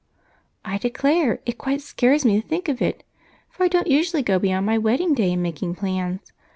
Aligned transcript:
"I 0.65 0.79
declare 0.79 1.41
it 1.45 1.59
quite 1.59 1.79
scares 1.79 2.25
me 2.25 2.41
to 2.41 2.47
think 2.47 2.67
of 2.67 2.81
it, 2.81 3.03
for 3.51 3.63
I 3.63 3.67
don't 3.67 3.85
usually 3.85 4.23
go 4.23 4.39
beyond 4.39 4.65
my 4.65 4.79
wedding 4.79 5.13
day 5.13 5.31
in 5.31 5.43
making 5.43 5.75
plans. 5.75 6.31